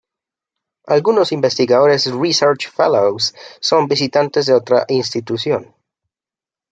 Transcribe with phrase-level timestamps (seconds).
[0.87, 5.75] Algunos investigadores "research fellows" son visitantes de otra institución.